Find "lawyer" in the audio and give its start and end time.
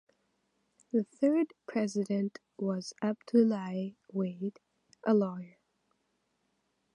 5.13-5.59